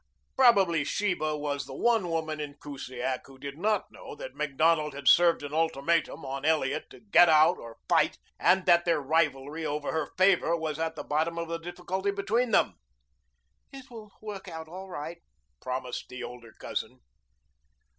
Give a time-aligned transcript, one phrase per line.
[0.35, 5.07] Probably Sheba was the one woman in Kusiak who did not know that Macdonald had
[5.07, 9.91] served an ultimatum on Elliot to get out or fight and that their rivalry over
[9.91, 12.79] her favor was at the bottom of the difficulty between them.
[13.71, 15.21] "It will work out all right,"
[15.59, 17.01] promised the older cousin.